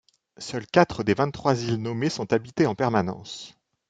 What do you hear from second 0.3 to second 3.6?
Seules quatre des vingt-trois îles nommées sont habitées en permanence.